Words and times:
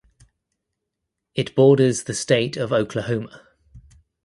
It 1.35 1.53
borders 1.53 2.05
the 2.05 2.15
state 2.15 2.57
of 2.57 2.73
Oklahoma. 2.73 3.45